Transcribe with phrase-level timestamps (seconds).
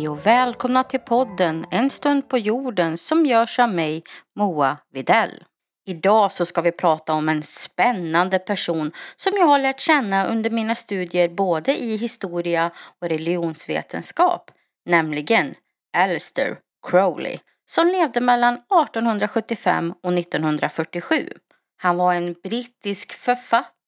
[0.00, 4.02] Hej och välkomna till podden En stund på jorden som görs av mig,
[4.36, 5.44] Moa Videll.
[5.86, 10.50] Idag så ska vi prata om en spännande person som jag har lärt känna under
[10.50, 14.50] mina studier både i historia och religionsvetenskap,
[14.86, 15.54] nämligen
[15.96, 16.56] Alistair
[16.86, 21.32] Crowley som levde mellan 1875 och 1947.
[21.76, 23.79] Han var en brittisk författare,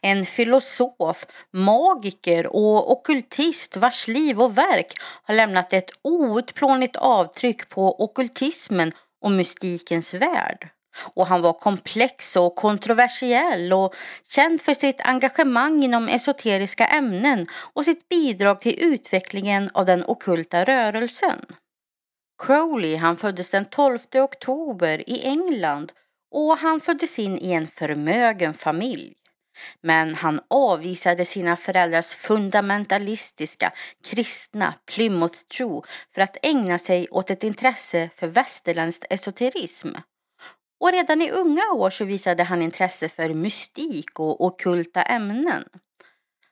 [0.00, 4.92] en filosof, magiker och okultist vars liv och verk
[5.22, 10.70] har lämnat ett outplånligt avtryck på okultismen och mystikens värld.
[11.14, 13.94] Och han var komplex och kontroversiell och
[14.28, 20.64] känd för sitt engagemang inom esoteriska ämnen och sitt bidrag till utvecklingen av den okulta
[20.64, 21.44] rörelsen.
[22.42, 25.92] Crowley han föddes den 12 oktober i England
[26.30, 29.14] och han föddes in i en förmögen familj.
[29.80, 33.72] Men han avvisade sina föräldrars fundamentalistiska,
[34.04, 39.88] kristna Plymouth-tro för att ägna sig åt ett intresse för västerländsk esoterism.
[40.80, 45.64] Och redan i unga år så visade han intresse för mystik och okulta ämnen.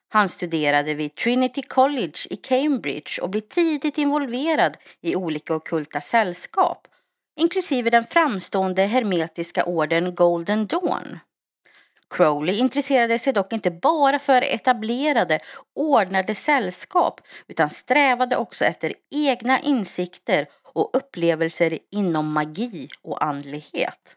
[0.08, 6.88] Han studerade vid Trinity College i Cambridge och blev tidigt involverad i olika okulta sällskap
[7.36, 11.18] inklusive den framstående hermetiska orden Golden Dawn.
[12.12, 15.40] Crowley intresserade sig dock inte bara för etablerade,
[15.74, 24.16] ordnade sällskap utan strävade också efter egna insikter och upplevelser inom magi och andlighet.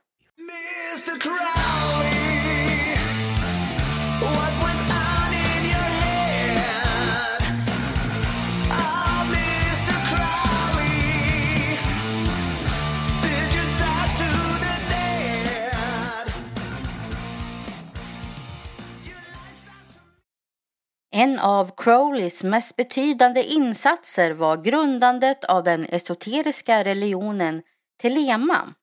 [21.25, 27.61] En av Crowleys mest betydande insatser var grundandet av den esoteriska religionen
[28.01, 28.73] Telema.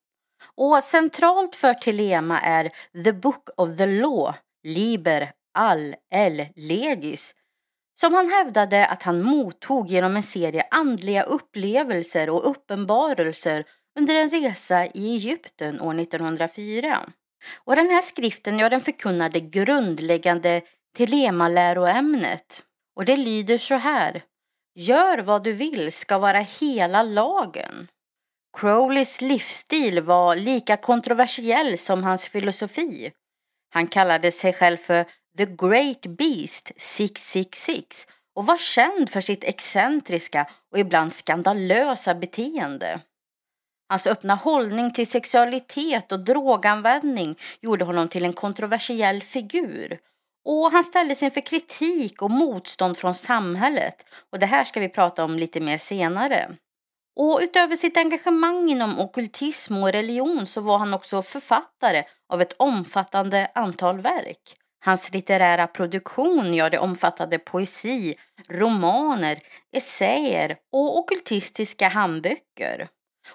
[0.57, 2.71] Och centralt för Telema är
[3.05, 7.35] The Book of the Law, Liber all, El Legis,
[8.01, 13.65] som han hävdade att han mottog genom en serie andliga upplevelser och uppenbarelser
[13.99, 17.13] under en resa i Egypten år 1904.
[17.65, 20.63] Och den här skriften, ja den förkunnade grundläggande
[20.97, 22.63] Telemaläroämnet
[22.97, 24.23] och det lyder så här.
[24.75, 27.89] Gör vad du vill ska vara hela lagen.
[28.59, 33.13] Crowleys livsstil var lika kontroversiell som hans filosofi.
[33.75, 35.05] Han kallade sig själv för
[35.39, 43.01] The Great Beast 666 och var känd för sitt excentriska och ibland skandalösa beteende.
[43.89, 49.99] Hans öppna hållning till sexualitet och droganvändning gjorde honom till en kontroversiell figur
[50.45, 53.95] och han ställdes inför kritik och motstånd från samhället.
[54.33, 56.57] Och det här ska vi prata om lite mer senare.
[57.17, 62.55] Och utöver sitt engagemang inom okultism och religion så var han också författare av ett
[62.59, 64.57] omfattande antal verk.
[64.85, 68.15] Hans litterära produktion ja, det omfattade poesi,
[68.49, 69.39] romaner,
[69.73, 72.89] essäer och okultistiska handböcker.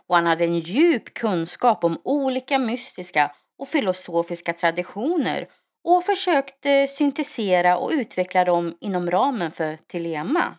[0.08, 5.48] Och han hade en djup kunskap om olika mystiska och filosofiska traditioner
[5.88, 10.56] och försökte eh, syntetisera och utveckla dem inom ramen för Telema.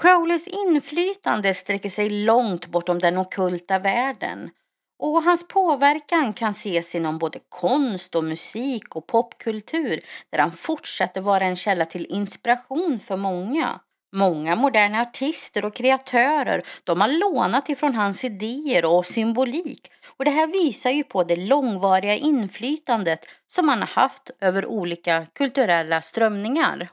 [0.00, 4.50] Crowleys inflytande sträcker sig långt bortom den okulta världen
[4.98, 11.20] och hans påverkan kan ses inom både konst och musik och popkultur där han fortsätter
[11.20, 13.80] vara en källa till inspiration för många.
[14.14, 20.30] Många moderna artister och kreatörer de har lånat ifrån hans idéer och symbolik och det
[20.30, 26.90] här visar ju på det långvariga inflytandet som han har haft över olika kulturella strömningar.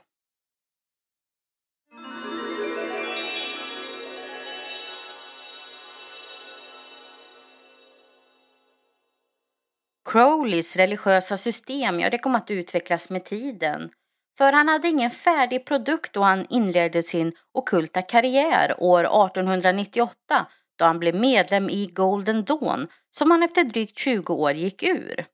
[10.04, 13.90] Crowleys religiösa system ja, det kom att utvecklas med tiden.
[14.38, 20.46] För han hade ingen färdig produkt då han inledde sin okulta karriär år 1898
[20.78, 25.24] då han blev medlem i Golden Dawn som han efter drygt 20 år gick ur.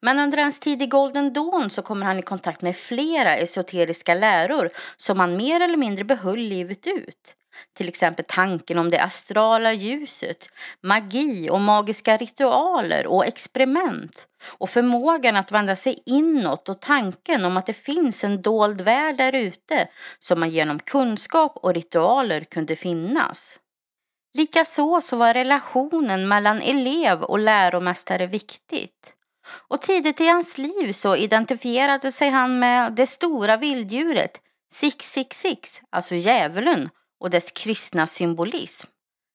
[0.00, 4.14] Men under hans tid i Golden Dawn så kommer han i kontakt med flera esoteriska
[4.14, 7.36] läror som han mer eller mindre behöll livet ut.
[7.74, 10.48] Till exempel tanken om det astrala ljuset,
[10.82, 14.26] magi och magiska ritualer och experiment
[14.58, 19.16] och förmågan att vända sig inåt och tanken om att det finns en dold värld
[19.16, 19.88] där ute
[20.18, 23.60] som man genom kunskap och ritualer kunde finnas.
[24.34, 29.14] Likaså så var relationen mellan elev och läromästare viktigt.
[29.68, 34.40] Och tidigt i hans liv så identifierade sig han med det stora vilddjuret
[34.72, 36.90] 666, alltså djävulen,
[37.20, 38.88] och dess kristna symbolism.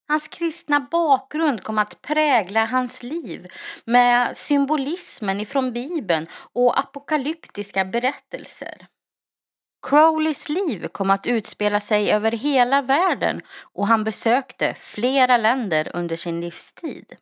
[0.08, 3.48] Hans kristna bakgrund kom att prägla hans liv
[3.86, 8.88] med symbolismen ifrån Bibeln och apokalyptiska berättelser.
[9.88, 13.42] Crowleys liv kom att utspela sig över hela världen
[13.74, 17.16] och han besökte flera länder under sin livstid.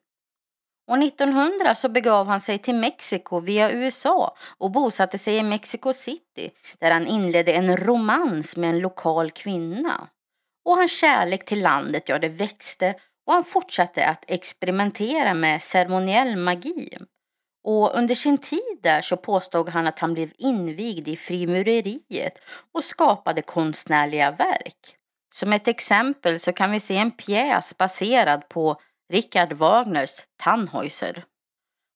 [0.91, 5.93] År 1900 så begav han sig till Mexiko via USA och bosatte sig i Mexico
[5.93, 10.07] City där han inledde en romans med en lokal kvinna.
[10.65, 12.95] Och hans kärlek till landet, ja det växte
[13.27, 16.97] och han fortsatte att experimentera med ceremoniell magi.
[17.63, 22.37] Och under sin tid där så påstod han att han blev invigd i frimureriet
[22.73, 24.95] och skapade konstnärliga verk.
[25.33, 28.81] Som ett exempel så kan vi se en pjäs baserad på
[29.13, 30.11] Richard Wagners
[30.43, 31.25] Tannhäuser.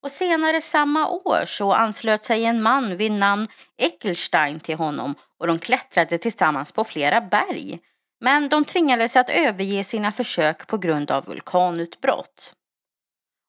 [0.04, 3.48] Och senare samma år så anslöt sig en man vid namn
[3.78, 7.80] Eckelstein till honom och de klättrade tillsammans på flera berg.
[8.20, 12.54] Men de tvingades att överge sina försök på grund av vulkanutbrott.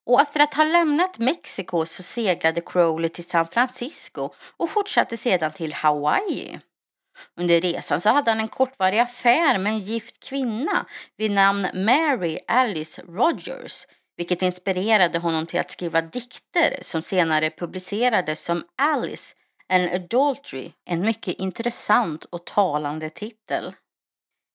[0.05, 5.51] Och efter att ha lämnat Mexiko så seglade Crowley till San Francisco och fortsatte sedan
[5.51, 6.59] till Hawaii.
[7.37, 10.85] Under resan så hade han en kortvarig affär med en gift kvinna
[11.17, 13.85] vid namn Mary Alice Rogers
[14.19, 19.35] vilket inspirerade honom till att skriva dikter som senare publicerades som Alice
[19.69, 23.73] and Adultery, en mycket intressant och talande titel.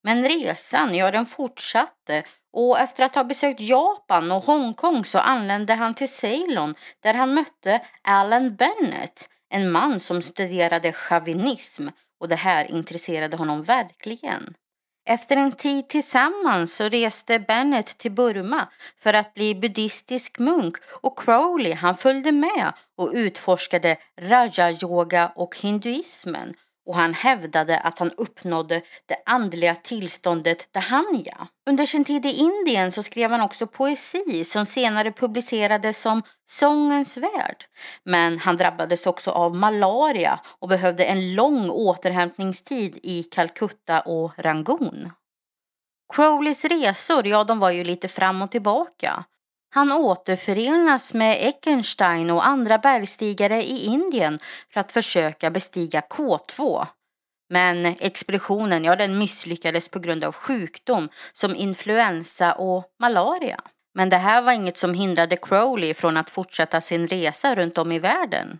[0.05, 2.23] Men resan, ja den fortsatte.
[2.53, 7.35] Och efter att ha besökt Japan och Hongkong så anlände han till Ceylon där han
[7.35, 11.89] mötte Alan Bennett, en man som studerade chauvinism.
[12.21, 14.55] Och det här intresserade honom verkligen.
[15.06, 18.69] Efter en tid tillsammans så reste Bennett till Burma
[18.99, 20.77] för att bli buddhistisk munk.
[21.03, 26.55] Och Crowley han följde med och utforskade raja-yoga och hinduismen
[26.87, 31.49] och han hävdade att han uppnådde det andliga tillståndet Dahanya.
[31.71, 37.17] Under sin tid i Indien så skrev han också poesi som senare publicerades som Sångens
[37.17, 37.65] värld.
[38.05, 45.11] Men han drabbades också av malaria och behövde en lång återhämtningstid i Calcutta och Rangoon.
[46.13, 49.25] Crowleys resor, ja de var ju lite fram och tillbaka.
[49.75, 54.38] Han återförenas med Eckenstein och andra bergstigare i Indien
[54.73, 56.87] för att försöka bestiga K2.
[57.50, 63.61] Men expeditionen ja, den misslyckades på grund av sjukdom som influensa och malaria.
[63.94, 67.93] Men det här var inget som hindrade Crowley från att fortsätta sin resa runt om
[67.93, 68.59] i världen.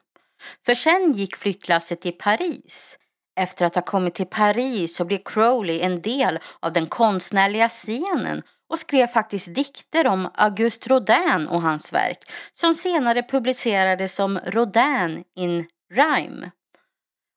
[0.67, 2.99] För sen gick flyttlasset till Paris.
[3.41, 8.43] Efter att ha kommit till Paris så blev Crowley en del av den konstnärliga scenen
[8.75, 12.19] och skrev faktiskt dikter om Auguste Rodin och hans verk
[12.53, 16.51] som senare publicerades som Rodin in Rhyme.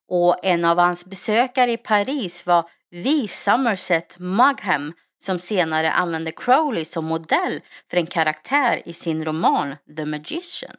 [0.10, 3.28] Och en av hans besökare i Paris var V.
[3.28, 4.94] Somerset Maugham
[5.24, 10.76] som senare använde Crowley som modell för en karaktär i sin roman The Magician.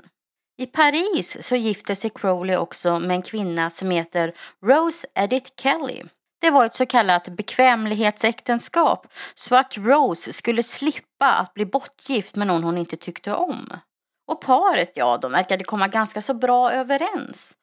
[0.57, 6.03] I Paris så gifte sig Crowley också med en kvinna som heter Rose Edith Kelly
[6.41, 12.47] det var ett så kallat bekvämlighetsäktenskap så att Rose skulle slippa att bli bortgift med
[12.47, 13.81] någon hon inte tyckte om.
[14.27, 17.55] Och paret, ja, de verkade komma ganska så bra överens.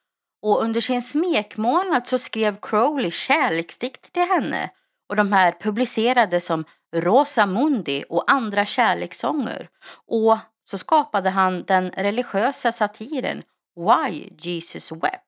[0.41, 4.69] Och under sin smekmånad så skrev Crowley kärleksdikter till henne
[5.09, 6.65] och de här publicerades som
[6.95, 9.69] Rosa Mundi och andra kärlekssånger.
[10.07, 13.43] Och så skapade han den religiösa satiren
[13.75, 15.24] Why Jesus Wept.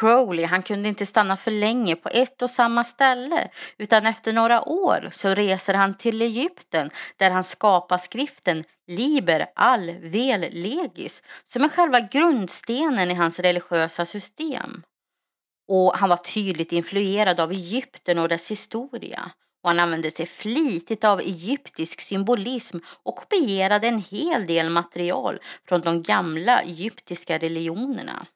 [0.00, 4.68] Crowley han kunde inte stanna för länge på ett och samma ställe utan efter några
[4.68, 11.64] år så reser han till Egypten där han skapar skriften Liber al vel legis som
[11.64, 14.82] är själva grundstenen i hans religiösa system.
[15.68, 19.30] Och han var tydligt influerad av Egypten och dess historia.
[19.62, 25.38] Och han använde sig flitigt av egyptisk symbolism och kopierade en hel del material
[25.68, 28.26] från de gamla egyptiska religionerna.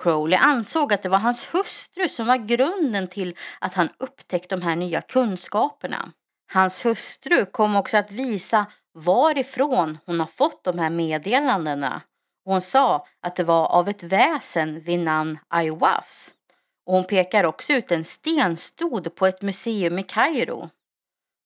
[0.00, 4.62] Crowley ansåg att det var hans hustru som var grunden till att han upptäckte de
[4.62, 6.12] här nya kunskaperna.
[6.52, 12.02] Hans hustru kom också att visa varifrån hon har fått de här meddelandena.
[12.44, 16.34] Hon sa att det var av ett väsen vid namn Aiwas.
[16.86, 20.70] Och hon pekar också ut en stenstod på ett museum i Kairo.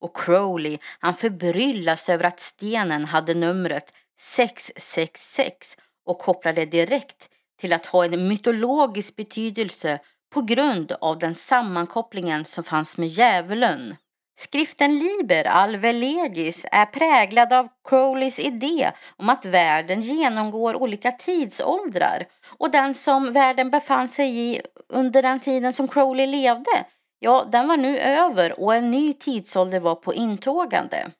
[0.00, 7.28] Och Crowley han förbryllas över att stenen hade numret 666 och kopplade direkt
[7.61, 9.99] till att ha en mytologisk betydelse
[10.34, 13.96] på grund av den sammankopplingen som fanns med djävulen.
[14.37, 22.26] Skriften Liber Alve Legis är präglad av Crowleys idé om att världen genomgår olika tidsåldrar
[22.58, 26.84] och den som världen befann sig i under den tiden som Crowley levde,
[27.18, 31.11] ja, den var nu över och en ny tidsålder var på intågande.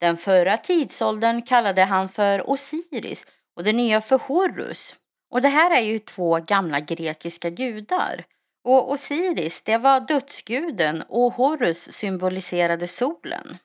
[0.00, 4.96] Den förra tidsåldern kallade han för Osiris och den nya för Horus.
[5.36, 8.24] Och det här är ju två gamla grekiska gudar.
[8.64, 13.58] Och Osiris, det var dödsguden och Horus symboliserade solen.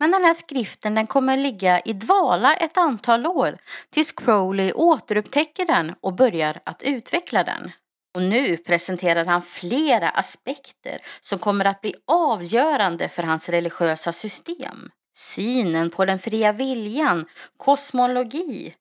[0.00, 3.58] Men den här skriften den kommer ligga i dvala ett antal år
[3.90, 7.70] tills Crowley återupptäcker den och börjar att utveckla den.
[8.14, 14.90] Och nu presenterar han flera aspekter som kommer att bli avgörande för hans religiösa system.
[15.16, 17.26] Synen på den fria viljan,
[17.56, 18.74] kosmologi,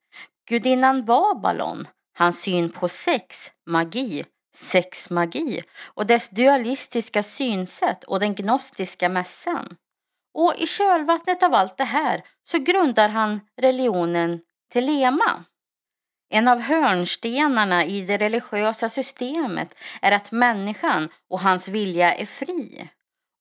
[0.50, 1.88] gudinnan Babylon,
[2.20, 4.24] hans syn på sex, magi,
[4.56, 9.76] sexmagi och dess dualistiska synsätt och den gnostiska mässan.
[10.34, 14.42] Och i kölvattnet av allt det här så grundar han religionen
[14.74, 15.44] Telema.
[16.30, 22.90] En av hörnstenarna i det religiösa systemet är att människan och hans vilja är fri.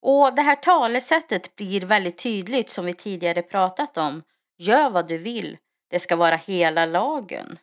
[0.03, 4.23] Och det här talesättet blir väldigt tydligt som vi tidigare pratat om.
[4.59, 5.57] Gör vad du vill,
[5.91, 7.59] det ska vara hela lagen.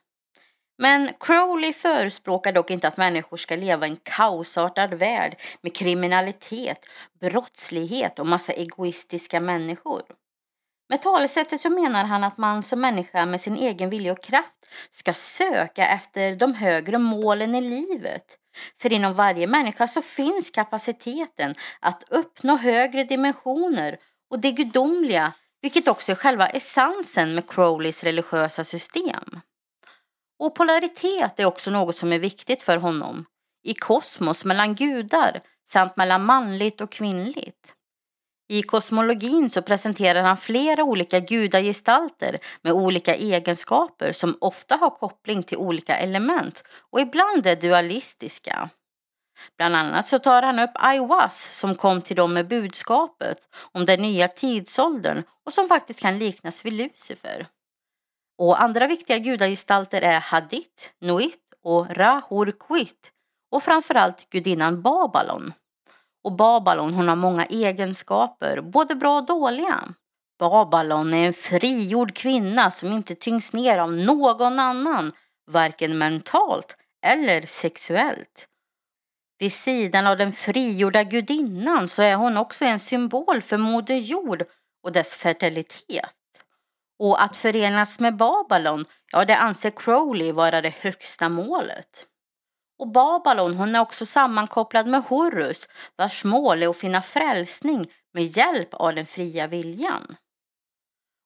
[0.77, 6.85] Men Crowley förespråkar dock inte att människor ska leva i en kaosartad värld med kriminalitet,
[7.19, 10.03] brottslighet och massa egoistiska människor.
[10.89, 14.69] Med talesättet så menar han att man som människa med sin egen vilja och kraft
[14.89, 18.37] ska söka efter de högre målen i livet.
[18.81, 23.97] För inom varje människa så finns kapaciteten att uppnå högre dimensioner
[24.29, 29.41] och det gudomliga, vilket också är själva essensen med Crowleys religiösa system.
[30.39, 33.25] Och polaritet är också något som är viktigt för honom.
[33.63, 37.73] I kosmos mellan gudar samt mellan manligt och kvinnligt.
[38.47, 45.43] I kosmologin så presenterar han flera olika gudagestalter med olika egenskaper som ofta har koppling
[45.43, 48.69] till olika element och ibland är dualistiska.
[49.57, 53.37] Bland annat så tar han upp Aiwas som kom till dem med budskapet
[53.71, 57.47] om den nya tidsåldern och som faktiskt kan liknas vid Lucifer.
[58.37, 63.11] Och andra viktiga gudagestalter är Hadit, Nuit och Rahurquit
[63.51, 65.53] och framförallt gudinnan Babylon.
[66.23, 69.93] Och Babylon hon har många egenskaper, både bra och dåliga.
[70.39, 75.11] Babylon är en frigjord kvinna som inte tyngs ner av någon annan,
[75.51, 78.47] varken mentalt eller sexuellt.
[79.39, 84.43] Vid sidan av den frigjorda gudinnan så är hon också en symbol för Moder Jord
[84.83, 86.15] och dess fertilitet.
[86.99, 92.07] Och att förenas med Babylon, ja det anser Crowley vara det högsta målet.
[92.79, 98.23] Och Babylon hon är också sammankopplad med Horus vars mål är att finna frälsning med
[98.23, 100.15] hjälp av den fria viljan.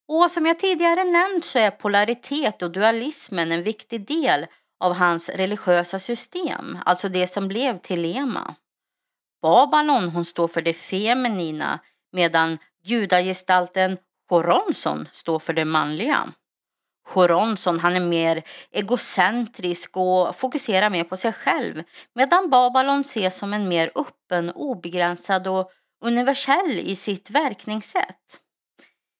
[0.08, 4.48] Och som jag tidigare nämnt så är polaritet och dualismen en viktig del
[4.80, 8.56] av hans religiösa system, alltså det som blev Telema.
[9.42, 11.80] Babylon hon står för det feminina
[12.12, 13.98] medan gudagestalten
[14.30, 16.34] Horonson står för det manliga.
[17.14, 21.84] Horonson han är mer egocentrisk och fokuserar mer på sig själv
[22.16, 25.72] medan Babylon ses som en mer öppen, obegränsad och
[26.06, 28.40] universell i sitt verkningssätt.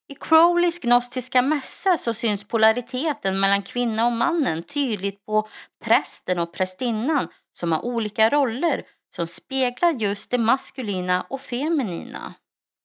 [0.08, 5.48] I Crowleys gnostiska mässa så syns polariteten mellan kvinna och mannen tydligt på
[5.84, 7.28] prästen och prästinnan
[7.60, 8.84] som har olika roller
[9.16, 12.34] som speglar just det maskulina och feminina.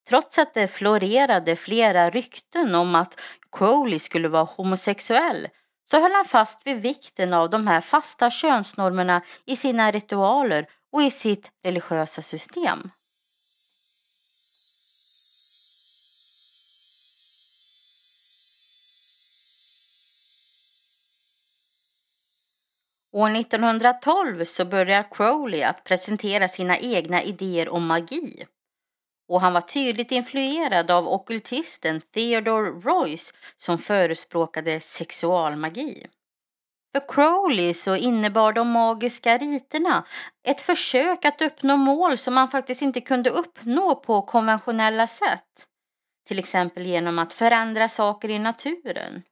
[0.08, 3.20] Trots att det florerade flera rykten om att
[3.52, 5.48] Crowley skulle vara homosexuell
[5.90, 11.02] så höll han fast vid vikten av de här fasta könsnormerna i sina ritualer och
[11.02, 12.90] i sitt religiösa system.
[23.12, 28.46] År 1912 så börjar Crowley att presentera sina egna idéer om magi
[29.34, 36.06] och han var tydligt influerad av okultisten Theodore Royce som förespråkade sexualmagi.
[36.92, 40.04] För Crowley så innebar de magiska riterna
[40.48, 45.66] ett försök att uppnå mål som man faktiskt inte kunde uppnå på konventionella sätt.
[46.28, 49.22] Till exempel genom att förändra saker i naturen.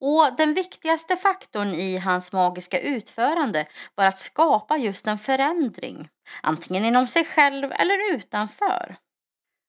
[0.00, 6.08] Och den viktigaste faktorn i hans magiska utförande var att skapa just en förändring,
[6.42, 8.96] antingen inom sig själv eller utanför.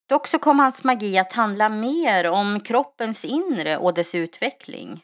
[0.10, 5.02] Dock så kom hans magi att handla mer om kroppens inre och dess utveckling.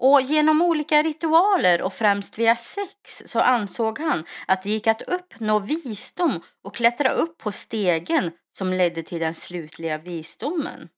[0.00, 5.02] Och genom olika ritualer och främst via sex så ansåg han att det gick att
[5.02, 10.88] uppnå visdom och klättra upp på stegen som ledde till den slutliga visdomen.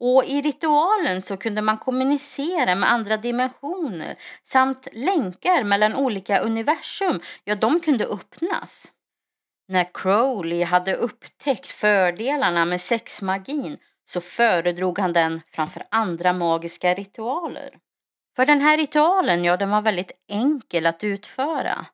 [0.00, 7.20] Och i ritualen så kunde man kommunicera med andra dimensioner samt länkar mellan olika universum,
[7.44, 8.92] ja de kunde öppnas.
[9.68, 17.70] När Crowley hade upptäckt fördelarna med sexmagin så föredrog han den framför andra magiska ritualer.
[18.36, 21.86] För den här ritualen, ja den var väldigt enkel att utföra.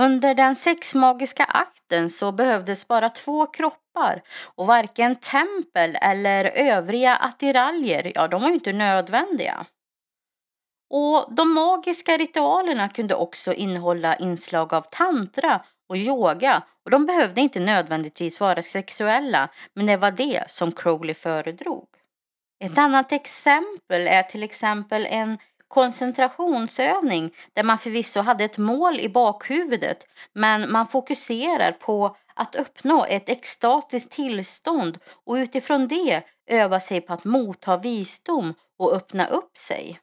[0.00, 4.22] Under den sexmagiska akten så behövdes bara två kroppar
[4.54, 9.66] och varken tempel eller övriga attiraljer, ja de var ju inte nödvändiga.
[10.90, 17.40] Och de magiska ritualerna kunde också innehålla inslag av tantra och yoga och de behövde
[17.40, 21.88] inte nödvändigtvis vara sexuella men det var det som Crowley föredrog.
[22.64, 29.08] Ett annat exempel är till exempel en koncentrationsövning där man förvisso hade ett mål i
[29.08, 37.00] bakhuvudet men man fokuserar på att uppnå ett extatiskt tillstånd och utifrån det öva sig
[37.00, 40.00] på att motta visdom och öppna upp sig.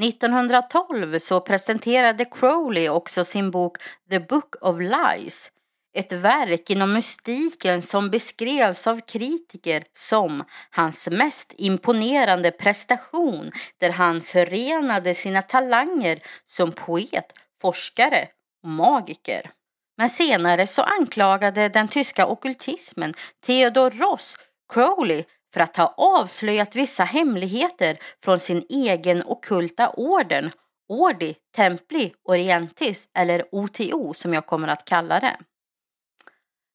[0.00, 3.76] 1912 så presenterade Crowley också sin bok
[4.10, 5.52] The Book of Lies
[5.94, 14.20] ett verk inom mystiken som beskrevs av kritiker som hans mest imponerande prestation där han
[14.20, 18.28] förenade sina talanger som poet, forskare
[18.62, 19.50] och magiker.
[19.98, 23.14] Men senare så anklagade den tyska okultismen
[23.46, 24.36] Theodor Ross
[24.72, 30.50] Crowley för att ha avslöjat vissa hemligheter från sin egen okulta orden
[30.88, 35.36] Ordi Templi Orientis eller OTO som jag kommer att kalla det.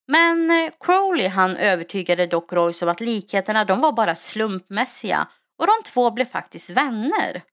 [0.08, 5.28] Men eh, Crowley han övertygade dock Royce om att likheterna de var bara slumpmässiga
[5.60, 7.44] och de två blev faktiskt vänner.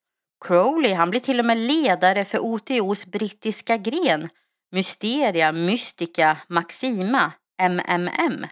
[0.44, 4.28] Crowley han blev till och med ledare för OTOs brittiska gren
[4.72, 7.32] Mysteria Mystica Maxima,
[7.62, 8.46] MMM.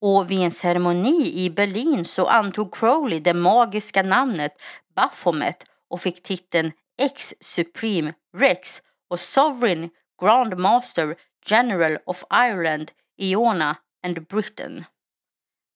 [0.00, 4.52] Och vid en ceremoni i Berlin så antog Crowley det magiska namnet
[4.96, 9.90] Baphomet och fick titeln Ex Supreme Rex och Sovereign
[10.22, 14.84] Grand Master General of Ireland Iona and Britain.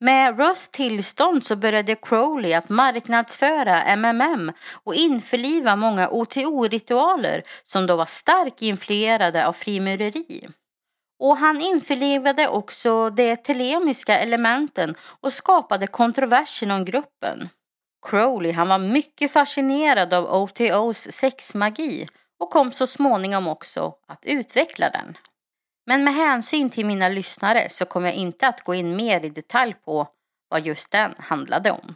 [0.01, 4.53] Med Ross tillstånd så började Crowley att marknadsföra MMM
[4.85, 10.49] och införliva många OTO-ritualer som då var starkt influerade av frimureri.
[11.23, 17.49] Och han införlivade också de telemiska elementen och skapade kontrovers inom gruppen.
[18.07, 22.09] Crowley han var mycket fascinerad av OTOs sexmagi
[22.41, 25.19] och kom så småningom också att utveckla den.
[25.87, 29.29] Men med hänsyn till mina lyssnare så kommer jag inte att gå in mer i
[29.29, 30.07] detalj på
[30.49, 31.95] vad just den handlade om.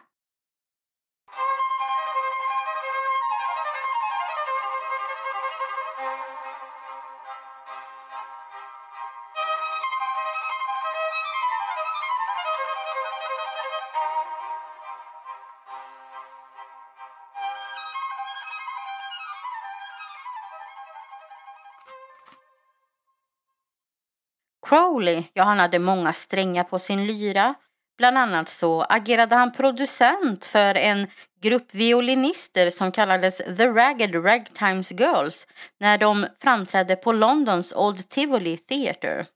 [24.68, 27.54] Crowley, ja han hade många strängar på sin lyra.
[27.98, 31.06] Bland annat så agerade han producent för en
[31.42, 35.46] grupp violinister som kallades The Ragged Ragtimes Girls
[35.80, 39.26] när de framträdde på Londons Old Tivoli Theatre.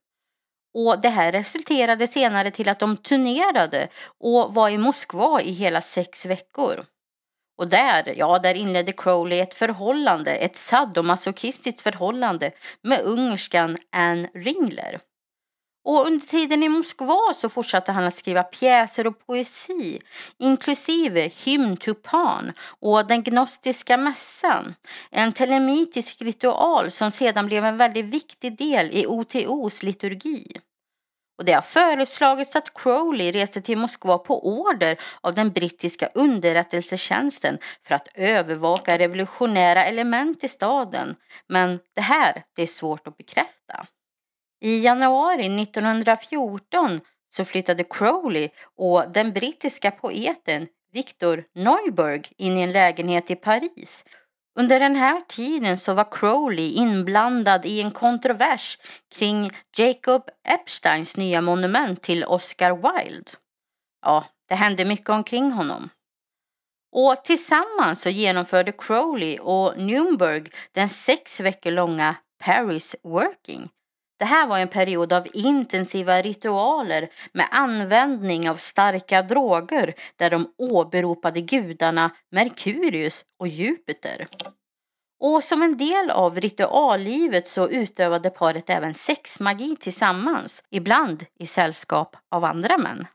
[0.73, 3.87] Och det här resulterade senare till att de turnerade
[4.19, 6.85] och var i Moskva i hela sex veckor.
[7.57, 14.99] Och där, ja, där inledde Crowley ett förhållande, ett sadomasochistiskt förhållande med ungerskan Anne Ringler.
[15.83, 19.99] Och under tiden i Moskva så fortsatte han att skriva pjäser och poesi,
[20.39, 24.75] inklusive Hymn to Pan och Den gnostiska mässan,
[25.11, 30.61] en telemitisk ritual som sedan blev en väldigt viktig del i OTOs liturgi.
[31.37, 37.57] Och det har föreslagits att Crowley reste till Moskva på order av den brittiska underrättelsetjänsten
[37.87, 41.15] för att övervaka revolutionära element i staden.
[41.47, 43.87] Men det här det är svårt att bekräfta.
[44.63, 52.71] I januari 1914 så flyttade Crowley och den brittiska poeten Victor Neuberg in i en
[52.71, 54.05] lägenhet i Paris.
[54.59, 58.77] Under den här tiden så var Crowley inblandad i en kontrovers
[59.15, 63.31] kring Jacob Epsteins nya monument till Oscar Wilde.
[64.01, 65.89] Ja, det hände mycket omkring honom.
[66.91, 73.69] Och tillsammans så genomförde Crowley och Nürnberg den sex veckor långa Paris Working
[74.21, 80.53] det här var en period av intensiva ritualer med användning av starka droger där de
[80.57, 84.27] åberopade gudarna Merkurius och Jupiter.
[85.19, 92.15] Och som en del av rituallivet så utövade paret även sexmagi tillsammans, ibland i sällskap
[92.31, 93.07] av andra män.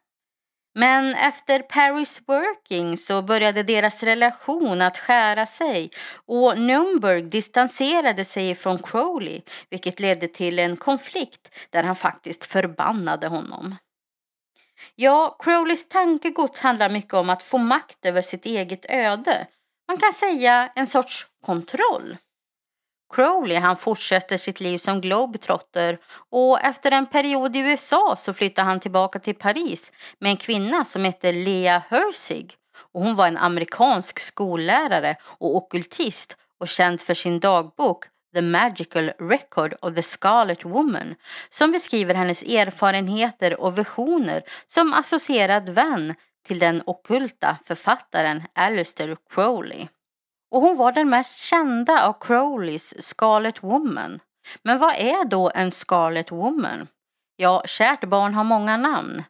[0.79, 5.91] Men efter Paris Working så började deras relation att skära sig
[6.27, 13.27] och Nürnberg distanserade sig från Crowley vilket ledde till en konflikt där han faktiskt förbannade
[13.29, 13.75] honom.
[14.95, 19.47] Ja, Crowleys tankegods handlar mycket om att få makt över sitt eget öde.
[19.89, 22.17] Man kan säga en sorts kontroll.
[23.14, 25.99] Crowley han fortsätter sitt liv som globetrotter
[26.31, 30.85] och efter en period i USA så flyttar han tillbaka till Paris med en kvinna
[30.85, 32.55] som heter Lea Hersig.
[32.92, 39.12] Och hon var en amerikansk skollärare och okultist och känd för sin dagbok The Magical
[39.19, 41.14] Record of the Scarlet Woman
[41.49, 46.14] som beskriver hennes erfarenheter och visioner som associerad vän
[46.47, 49.88] till den okulta författaren Alistair Crowley.
[50.57, 54.21] Och hon var den mest kända av Crowleys Scarlet Woman.
[54.62, 56.88] Men vad är då en Scarlet Woman?
[57.37, 59.23] Ja, kärt barn har många namn.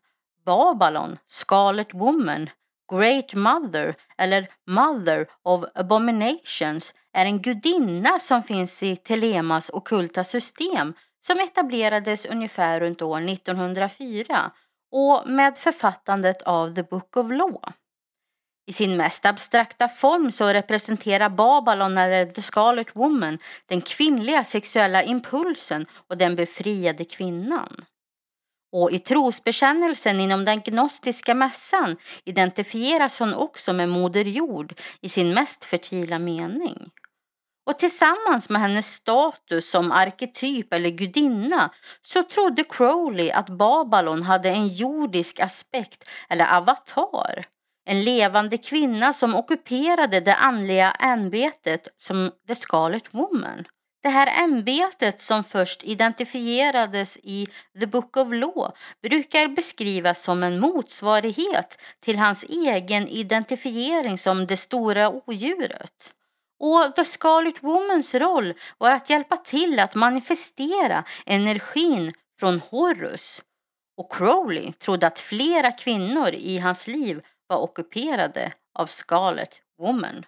[0.44, 2.50] Babylon, Scarlet Woman,
[2.92, 10.94] Great Mother eller Mother of Abominations är en gudinna som finns i Telemas okulta system
[11.26, 14.50] som etablerades ungefär runt år 1904
[14.92, 17.72] och med författandet av The Book of Law.
[18.66, 25.02] I sin mest abstrakta form så representerar Babylon eller The Scarlet Woman den kvinnliga sexuella
[25.02, 27.84] impulsen och den befriade kvinnan.
[28.72, 35.34] Och i trosbekännelsen inom den gnostiska mässan identifieras hon också med Moder Jord i sin
[35.34, 36.90] mest fertila mening.
[37.66, 41.70] Och tillsammans med hennes status som arketyp eller gudinna
[42.02, 47.46] så trodde Crowley att Babylon hade en jordisk aspekt eller avatar.
[47.88, 53.64] En levande kvinna som ockuperade det andliga ämbetet som The Scarlet Woman.
[54.02, 57.48] Det här ämbetet som först identifierades i
[57.80, 58.72] The Book of Law
[59.02, 66.12] brukar beskrivas som en motsvarighet till hans egen identifiering som det stora odjuret.
[66.60, 73.42] Och The Scarlet Womans roll var att hjälpa till att manifestera energin från Horus.
[73.96, 80.24] Och Crowley trodde att flera kvinnor i hans liv var ockuperade av Scarlet Woman.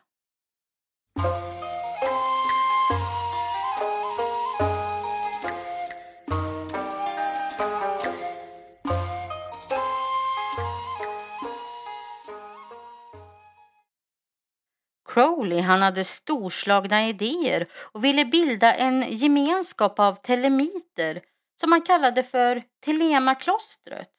[15.08, 21.20] Crowley han hade storslagna idéer och ville bilda en gemenskap av telemiter
[21.60, 24.17] som han kallade för Telemaklostret.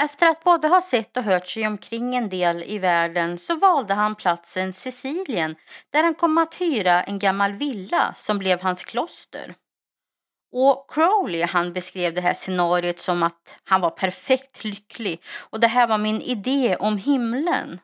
[0.00, 3.94] Efter att både ha sett och hört sig omkring en del i världen så valde
[3.94, 5.54] han platsen Sicilien
[5.90, 9.54] där han kom att hyra en gammal villa som blev hans kloster.
[10.52, 15.66] Och Crowley han beskrev det här scenariot som att han var perfekt lycklig och det
[15.66, 17.80] här var min idé om himlen.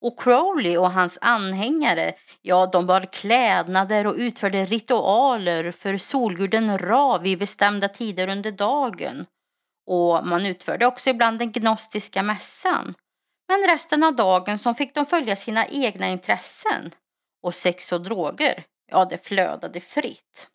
[0.00, 7.18] Och Crowley och hans anhängare, ja de bar klädnader och utförde ritualer för solguden Ra
[7.18, 9.26] vid bestämda tider under dagen.
[9.86, 12.94] Och man utförde också ibland den gnostiska mässan.
[13.48, 16.90] Men resten av dagen så fick de följa sina egna intressen.
[17.42, 20.48] Och sex och droger, ja det flödade fritt.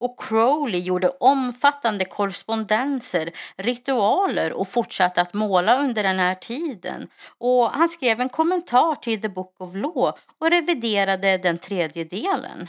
[0.00, 7.08] Och Crowley gjorde omfattande korrespondenser, ritualer och fortsatte att måla under den här tiden.
[7.38, 12.68] Och han skrev en kommentar till The Book of Law och reviderade den tredje delen.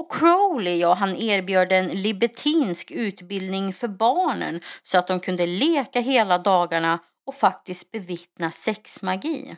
[0.00, 6.00] Och Crowley, ja, han erbjöd en libertinsk utbildning för barnen så att de kunde leka
[6.00, 9.56] hela dagarna och faktiskt bevittna sexmagi.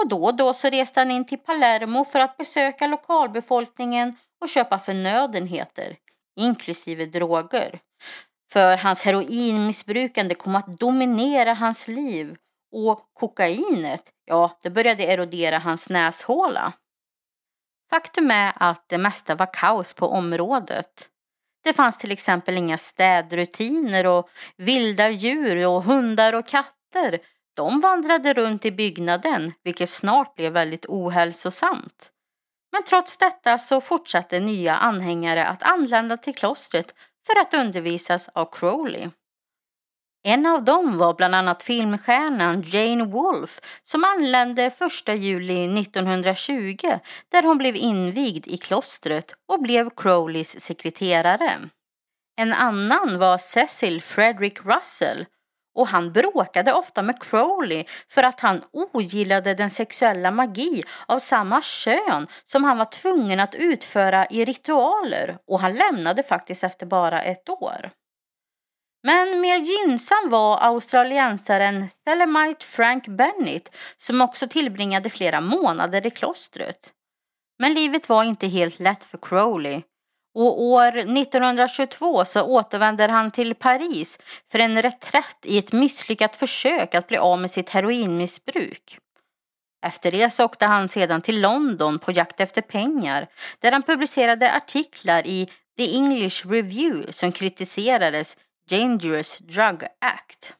[0.00, 4.48] Och då och då så reste han in till Palermo för att besöka lokalbefolkningen och
[4.48, 5.96] köpa förnödenheter,
[6.40, 7.80] inklusive droger.
[8.52, 12.36] För hans heroinmissbrukande kom att dominera hans liv
[12.72, 16.72] och kokainet, ja, det började erodera hans näshåla.
[17.90, 21.10] Faktum är att det mesta var kaos på området.
[21.64, 27.20] Det fanns till exempel inga städrutiner och vilda djur och hundar och katter.
[27.56, 32.12] De vandrade runt i byggnaden, vilket snart blev väldigt ohälsosamt.
[32.72, 36.94] Men trots detta så fortsatte nya anhängare att anlända till klostret
[37.26, 39.08] för att undervisas av Crowley.
[40.22, 44.74] En av dem var bland annat filmstjärnan Jane Wolfe som anlände 1
[45.08, 46.76] juli 1920
[47.30, 51.50] där hon blev invigd i klostret och blev Crowleys sekreterare.
[52.36, 55.26] En annan var Cecil Frederick Russell
[55.74, 61.62] och han bråkade ofta med Crowley för att han ogillade den sexuella magi av samma
[61.62, 67.22] kön som han var tvungen att utföra i ritualer och han lämnade faktiskt efter bara
[67.22, 67.90] ett år.
[69.02, 76.92] Men mer gynnsam var australiensaren Thelemite Frank Bennett som också tillbringade flera månader i klostret.
[77.58, 79.82] Men livet var inte helt lätt för Crowley.
[80.34, 84.18] Och år 1922 så återvänder han till Paris
[84.52, 88.98] för en reträtt i ett misslyckat försök att bli av med sitt heroinmissbruk.
[89.86, 93.26] Efter det så åkte han sedan till London på jakt efter pengar
[93.58, 98.36] där han publicerade artiklar i The English Review som kritiserades
[98.68, 100.56] Dangerous Drug Act.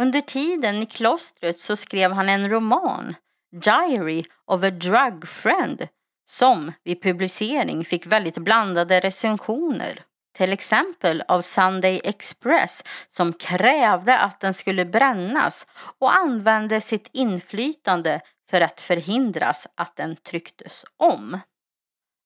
[0.00, 3.14] Under tiden i klostret så skrev han en roman,
[3.52, 5.88] Diary of a Drug Friend,
[6.28, 10.02] som vid publicering fick väldigt blandade recensioner.
[10.36, 15.66] Till exempel av Sunday Express som krävde att den skulle brännas
[15.98, 21.40] och använde sitt inflytande för att förhindras att den trycktes om.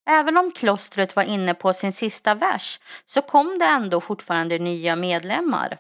[0.09, 4.97] Även om klostret var inne på sin sista vers så kom det ändå fortfarande nya
[4.97, 5.79] medlemmar.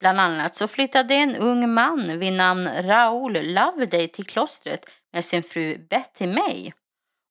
[0.00, 5.42] Bland annat så flyttade en ung man vid namn Raoul Loveday till klostret med sin
[5.42, 6.72] fru Betty May.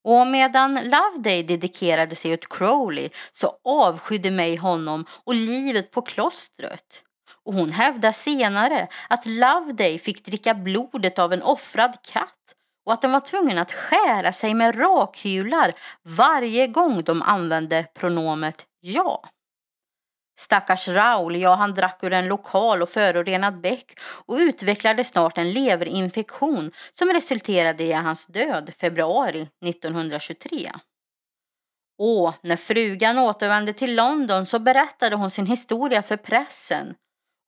[0.04, 7.02] Och medan Loveday dedikerade sig åt Crowley så avskydde May honom och livet på klostret.
[7.44, 12.54] Och hon hävdar senare att Loveday fick dricka blodet av en offrad katt
[12.86, 18.66] och att de var tvungna att skära sig med rakhyvlar varje gång de använde pronomet
[18.80, 19.22] ja.
[20.38, 25.52] Stackars Raul, ja han drack ur en lokal och förorenad bäck och utvecklade snart en
[25.52, 30.72] leverinfektion som resulterade i hans död februari 1923.
[31.98, 36.94] Och när frugan återvände till London så berättade hon sin historia för pressen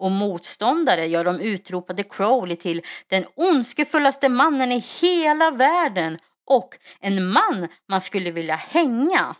[0.03, 7.33] och motståndare, ja de utropade Crowley till den ondskefullaste mannen i hela världen och en
[7.33, 9.35] man man skulle vilja hänga.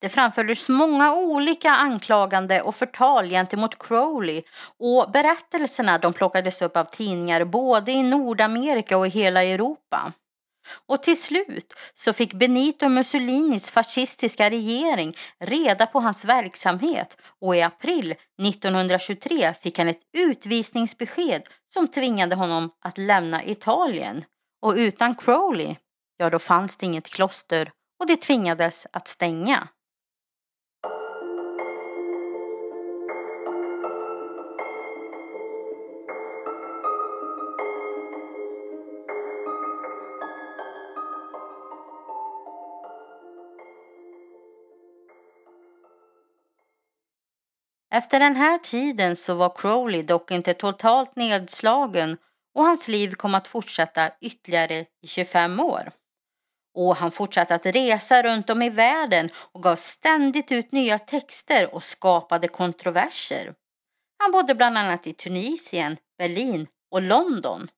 [0.00, 4.42] Det framfördes många olika anklagande och förtal gentemot Crowley
[4.78, 10.12] och berättelserna de plockades upp av tidningar både i Nordamerika och i hela Europa.
[10.86, 17.62] Och till slut så fick Benito Mussolinis fascistiska regering reda på hans verksamhet och i
[17.62, 21.42] april 1923 fick han ett utvisningsbesked
[21.74, 24.24] som tvingade honom att lämna Italien.
[24.62, 25.76] Och utan Crowley,
[26.16, 29.68] ja då fanns det inget kloster och det tvingades att stänga.
[47.92, 52.16] Efter den här tiden så var Crowley dock inte totalt nedslagen
[52.54, 55.92] och hans liv kom att fortsätta ytterligare i 25 år.
[56.74, 61.74] Och han fortsatte att resa runt om i världen och gav ständigt ut nya texter
[61.74, 63.54] och skapade kontroverser.
[64.18, 67.68] Han bodde bland annat i Tunisien, Berlin och London.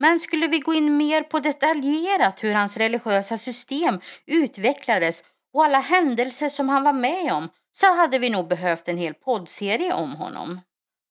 [0.00, 5.80] Men skulle vi gå in mer på detaljerat hur hans religiösa system utvecklades och alla
[5.80, 10.14] händelser som han var med om så hade vi nog behövt en hel poddserie om
[10.16, 10.60] honom.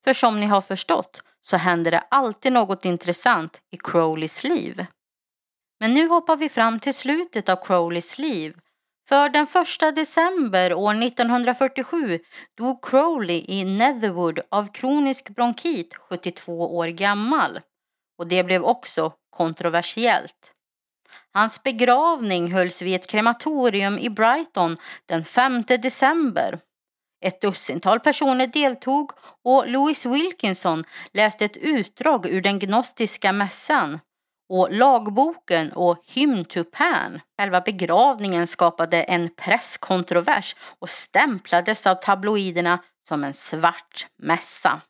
[0.04, 4.86] För som ni har förstått så händer det alltid något intressant i Crowleys liv.
[5.80, 8.56] Men nu hoppar vi fram till slutet av Crowleys liv.
[9.10, 9.48] För den
[9.90, 12.20] 1 december år 1947
[12.58, 17.60] dog Crowley i Netherwood av kronisk bronkit 72 år gammal.
[18.18, 20.54] Och det blev också kontroversiellt.
[21.34, 26.60] Hans begravning hölls vid ett krematorium i Brighton den 5 december.
[27.26, 29.12] Ett dussintal personer deltog
[29.44, 34.00] och Louis Wilkinson läste ett utdrag ur den gnostiska mässan
[34.50, 37.20] och lagboken och Hymn to Pan.
[37.40, 44.82] Själva begravningen skapade en presskontrovers och stämplades av tabloiderna som en svart mässa.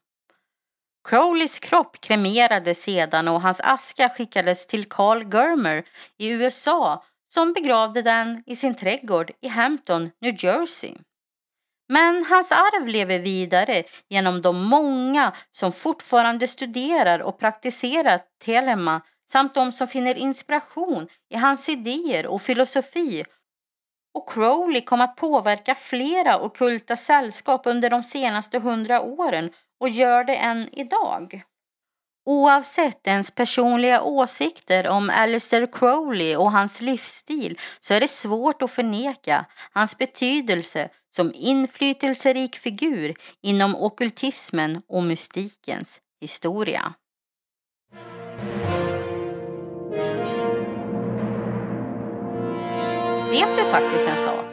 [1.08, 5.84] Crowleys kropp kremerades sedan och hans aska skickades till Carl Germer
[6.18, 10.96] i USA som begravde den i sin trädgård i Hampton, New Jersey.
[11.90, 19.54] Men hans arv lever vidare genom de många som fortfarande studerar och praktiserar telema samt
[19.54, 23.26] de som finner inspiration i hans idéer och filosofi.
[24.14, 30.24] Och Crowley kom att påverka flera okulta sällskap under de senaste hundra åren och gör
[30.24, 31.44] det än idag.
[32.26, 38.72] Oavsett ens personliga åsikter om Alistair Crowley och hans livsstil så är det svårt att
[38.72, 46.94] förneka hans betydelse som inflytelserik figur inom okultismen och mystikens historia.
[53.32, 54.49] Vet du faktiskt en sak?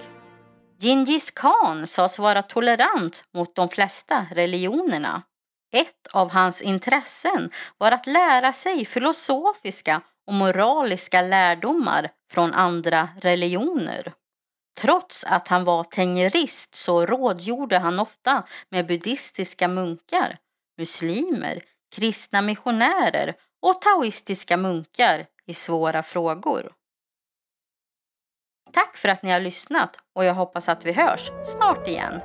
[0.78, 5.22] Gingis khan sades vara tolerant mot de flesta religionerna.
[5.72, 14.12] Ett av hans intressen var att lära sig filosofiska och moraliska lärdomar från andra religioner.
[14.80, 20.38] Trots att han var tengerist så rådgjorde han ofta med buddhistiska munkar,
[20.78, 21.62] muslimer,
[21.94, 26.72] kristna missionärer och taoistiska munkar i svåra frågor.
[28.72, 32.20] Tack för att ni har lyssnat och jag hoppas att vi hörs snart igen.